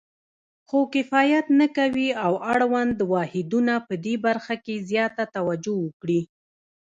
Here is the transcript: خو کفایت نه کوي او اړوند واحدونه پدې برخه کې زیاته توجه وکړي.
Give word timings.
خو 0.67 0.79
کفایت 0.95 1.45
نه 1.59 1.67
کوي 1.77 2.09
او 2.25 2.33
اړوند 2.53 2.97
واحدونه 3.13 3.73
پدې 3.87 4.15
برخه 4.25 4.55
کې 4.65 4.75
زیاته 4.89 5.23
توجه 5.35 5.73
وکړي. 5.83 6.21